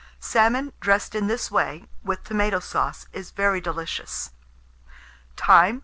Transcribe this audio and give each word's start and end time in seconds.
Salmon 0.19 0.73
dressed 0.79 1.13
in 1.13 1.27
this 1.27 1.51
way, 1.51 1.85
with 2.03 2.23
tomato 2.23 2.59
sauce, 2.59 3.05
is 3.13 3.29
very 3.29 3.61
delicious. 3.61 4.31
Time. 5.35 5.79